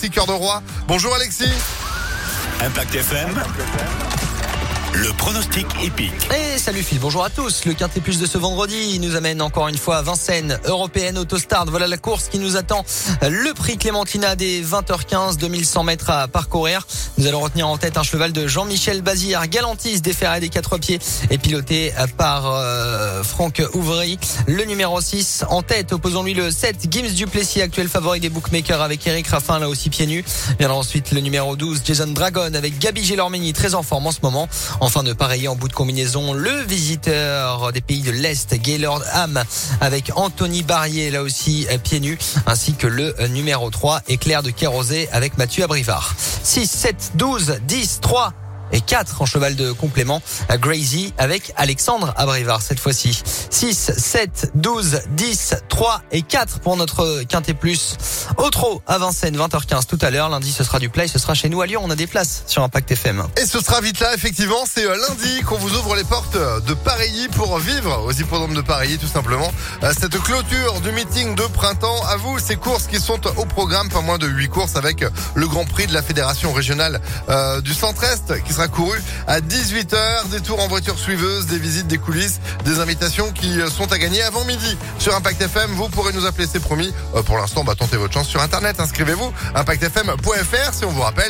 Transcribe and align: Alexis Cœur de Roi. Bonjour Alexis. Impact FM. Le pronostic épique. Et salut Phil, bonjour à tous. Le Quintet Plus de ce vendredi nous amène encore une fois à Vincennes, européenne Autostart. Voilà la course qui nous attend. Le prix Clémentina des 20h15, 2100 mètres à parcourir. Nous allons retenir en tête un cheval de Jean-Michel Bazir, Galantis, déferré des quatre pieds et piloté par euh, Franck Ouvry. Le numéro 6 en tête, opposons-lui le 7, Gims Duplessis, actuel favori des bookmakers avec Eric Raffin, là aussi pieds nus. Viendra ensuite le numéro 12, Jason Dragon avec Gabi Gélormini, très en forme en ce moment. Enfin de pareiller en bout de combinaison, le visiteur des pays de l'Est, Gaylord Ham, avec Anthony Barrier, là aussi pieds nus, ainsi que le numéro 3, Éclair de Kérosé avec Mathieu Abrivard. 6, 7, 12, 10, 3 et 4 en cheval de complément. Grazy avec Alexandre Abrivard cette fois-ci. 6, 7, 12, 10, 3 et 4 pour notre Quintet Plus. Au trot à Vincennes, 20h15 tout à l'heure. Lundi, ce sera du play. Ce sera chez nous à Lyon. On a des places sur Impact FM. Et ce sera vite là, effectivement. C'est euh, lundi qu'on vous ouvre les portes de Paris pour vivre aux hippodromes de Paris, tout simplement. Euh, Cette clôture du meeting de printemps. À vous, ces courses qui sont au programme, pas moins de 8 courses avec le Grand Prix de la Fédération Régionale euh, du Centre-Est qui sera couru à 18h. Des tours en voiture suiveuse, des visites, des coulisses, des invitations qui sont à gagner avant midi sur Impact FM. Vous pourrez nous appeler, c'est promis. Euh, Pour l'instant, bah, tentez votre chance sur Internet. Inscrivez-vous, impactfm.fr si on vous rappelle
Alexis 0.00 0.14
Cœur 0.14 0.26
de 0.26 0.32
Roi. 0.32 0.62
Bonjour 0.88 1.14
Alexis. 1.14 1.52
Impact 2.62 2.94
FM. 2.94 3.28
Le 4.94 5.12
pronostic 5.12 5.66
épique. 5.84 6.12
Et 6.34 6.58
salut 6.58 6.82
Phil, 6.82 6.98
bonjour 6.98 7.22
à 7.22 7.30
tous. 7.30 7.64
Le 7.64 7.74
Quintet 7.74 8.00
Plus 8.00 8.18
de 8.18 8.26
ce 8.26 8.38
vendredi 8.38 8.98
nous 8.98 9.14
amène 9.14 9.40
encore 9.40 9.68
une 9.68 9.76
fois 9.76 9.98
à 9.98 10.02
Vincennes, 10.02 10.58
européenne 10.64 11.16
Autostart. 11.16 11.66
Voilà 11.66 11.86
la 11.86 11.96
course 11.96 12.28
qui 12.28 12.38
nous 12.38 12.56
attend. 12.56 12.84
Le 13.22 13.52
prix 13.52 13.78
Clémentina 13.78 14.36
des 14.36 14.64
20h15, 14.64 15.36
2100 15.36 15.84
mètres 15.84 16.10
à 16.10 16.28
parcourir. 16.28 16.86
Nous 17.18 17.26
allons 17.26 17.40
retenir 17.40 17.68
en 17.68 17.78
tête 17.78 17.98
un 17.98 18.02
cheval 18.02 18.32
de 18.32 18.46
Jean-Michel 18.48 19.02
Bazir, 19.02 19.46
Galantis, 19.48 20.00
déferré 20.00 20.40
des 20.40 20.48
quatre 20.48 20.78
pieds 20.78 20.98
et 21.30 21.38
piloté 21.38 21.92
par 22.16 22.46
euh, 22.46 23.09
Franck 23.22 23.62
Ouvry. 23.74 24.18
Le 24.46 24.64
numéro 24.64 25.00
6 25.00 25.44
en 25.48 25.62
tête, 25.62 25.92
opposons-lui 25.92 26.34
le 26.34 26.50
7, 26.50 26.86
Gims 26.90 27.14
Duplessis, 27.14 27.62
actuel 27.62 27.88
favori 27.88 28.20
des 28.20 28.28
bookmakers 28.28 28.80
avec 28.80 29.06
Eric 29.06 29.28
Raffin, 29.28 29.58
là 29.58 29.68
aussi 29.68 29.90
pieds 29.90 30.06
nus. 30.06 30.24
Viendra 30.58 30.76
ensuite 30.76 31.12
le 31.12 31.20
numéro 31.20 31.56
12, 31.56 31.82
Jason 31.84 32.08
Dragon 32.08 32.52
avec 32.54 32.78
Gabi 32.78 33.04
Gélormini, 33.04 33.52
très 33.52 33.74
en 33.74 33.82
forme 33.82 34.06
en 34.06 34.12
ce 34.12 34.20
moment. 34.22 34.48
Enfin 34.80 35.02
de 35.02 35.12
pareiller 35.12 35.48
en 35.48 35.56
bout 35.56 35.68
de 35.68 35.72
combinaison, 35.72 36.32
le 36.32 36.62
visiteur 36.62 37.72
des 37.72 37.80
pays 37.80 38.02
de 38.02 38.10
l'Est, 38.10 38.54
Gaylord 38.54 39.02
Ham, 39.12 39.42
avec 39.80 40.10
Anthony 40.16 40.62
Barrier, 40.62 41.10
là 41.10 41.22
aussi 41.22 41.66
pieds 41.82 42.00
nus, 42.00 42.18
ainsi 42.46 42.74
que 42.74 42.86
le 42.86 43.14
numéro 43.28 43.70
3, 43.70 44.02
Éclair 44.08 44.42
de 44.42 44.50
Kérosé 44.50 45.08
avec 45.12 45.38
Mathieu 45.38 45.64
Abrivard. 45.64 46.14
6, 46.42 46.66
7, 46.70 47.12
12, 47.14 47.58
10, 47.66 48.00
3 48.00 48.32
et 48.72 48.80
4 48.80 49.22
en 49.22 49.26
cheval 49.26 49.56
de 49.56 49.72
complément. 49.72 50.22
Grazy 50.58 51.12
avec 51.18 51.52
Alexandre 51.56 52.12
Abrivard 52.16 52.62
cette 52.62 52.80
fois-ci. 52.80 53.22
6, 53.50 53.92
7, 53.96 54.52
12, 54.54 55.00
10, 55.10 55.54
3 55.68 56.02
et 56.12 56.22
4 56.22 56.60
pour 56.60 56.76
notre 56.76 57.22
Quintet 57.24 57.54
Plus. 57.54 57.96
Au 58.36 58.50
trot 58.50 58.82
à 58.86 58.98
Vincennes, 58.98 59.36
20h15 59.36 59.86
tout 59.86 59.98
à 60.00 60.10
l'heure. 60.10 60.28
Lundi, 60.28 60.52
ce 60.52 60.64
sera 60.64 60.78
du 60.78 60.88
play. 60.88 61.08
Ce 61.08 61.18
sera 61.18 61.34
chez 61.34 61.48
nous 61.48 61.60
à 61.60 61.66
Lyon. 61.66 61.82
On 61.84 61.90
a 61.90 61.96
des 61.96 62.06
places 62.06 62.44
sur 62.46 62.62
Impact 62.62 62.90
FM. 62.92 63.24
Et 63.36 63.46
ce 63.46 63.60
sera 63.60 63.80
vite 63.80 64.00
là, 64.00 64.14
effectivement. 64.14 64.64
C'est 64.72 64.86
euh, 64.86 64.96
lundi 65.08 65.42
qu'on 65.42 65.58
vous 65.58 65.74
ouvre 65.76 65.96
les 65.96 66.04
portes 66.04 66.36
de 66.36 66.74
Paris 66.74 67.28
pour 67.34 67.58
vivre 67.58 68.04
aux 68.06 68.12
hippodromes 68.12 68.54
de 68.54 68.60
Paris, 68.60 68.98
tout 69.00 69.08
simplement. 69.08 69.52
Euh, 69.82 69.92
Cette 69.98 70.18
clôture 70.22 70.80
du 70.80 70.92
meeting 70.92 71.34
de 71.34 71.42
printemps. 71.42 72.04
À 72.08 72.16
vous, 72.16 72.38
ces 72.38 72.56
courses 72.56 72.86
qui 72.86 73.00
sont 73.00 73.20
au 73.36 73.44
programme, 73.44 73.88
pas 73.88 74.00
moins 74.00 74.18
de 74.18 74.26
8 74.26 74.48
courses 74.48 74.76
avec 74.76 75.04
le 75.34 75.48
Grand 75.48 75.64
Prix 75.64 75.86
de 75.86 75.94
la 75.94 76.02
Fédération 76.02 76.52
Régionale 76.52 77.00
euh, 77.28 77.60
du 77.60 77.74
Centre-Est 77.74 78.42
qui 78.44 78.52
sera 78.52 78.59
couru 78.68 79.00
à 79.26 79.40
18h. 79.40 80.28
Des 80.30 80.40
tours 80.40 80.60
en 80.60 80.68
voiture 80.68 80.98
suiveuse, 80.98 81.46
des 81.46 81.58
visites, 81.58 81.86
des 81.86 81.98
coulisses, 81.98 82.40
des 82.64 82.80
invitations 82.80 83.30
qui 83.32 83.58
sont 83.70 83.90
à 83.92 83.98
gagner 83.98 84.22
avant 84.22 84.44
midi 84.44 84.76
sur 84.98 85.14
Impact 85.14 85.40
FM. 85.42 85.70
Vous 85.72 85.88
pourrez 85.88 86.12
nous 86.12 86.26
appeler, 86.26 86.46
c'est 86.50 86.60
promis. 86.60 86.92
Euh, 87.14 87.22
Pour 87.22 87.36
l'instant, 87.38 87.64
bah, 87.64 87.74
tentez 87.78 87.96
votre 87.96 88.14
chance 88.14 88.28
sur 88.28 88.40
Internet. 88.40 88.80
Inscrivez-vous, 88.80 89.32
impactfm.fr 89.54 90.74
si 90.74 90.84
on 90.84 90.90
vous 90.90 91.02
rappelle 91.02 91.28